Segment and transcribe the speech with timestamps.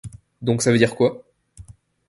[0.41, 1.21] Donc ça veut dire quoi?